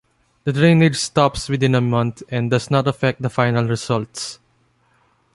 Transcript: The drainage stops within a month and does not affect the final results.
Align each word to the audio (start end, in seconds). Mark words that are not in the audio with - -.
The 0.45 0.51
drainage 0.51 0.95
stops 0.95 1.47
within 1.47 1.75
a 1.75 1.79
month 1.79 2.23
and 2.29 2.49
does 2.49 2.71
not 2.71 2.87
affect 2.87 3.21
the 3.21 3.29
final 3.29 3.65
results. 3.65 4.39